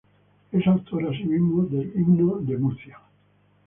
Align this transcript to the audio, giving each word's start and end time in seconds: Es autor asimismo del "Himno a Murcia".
Es 0.51 0.65
autor 0.65 1.13
asimismo 1.13 1.61
del 1.65 1.93
"Himno 1.93 2.37
a 2.37 2.41
Murcia". 2.57 2.97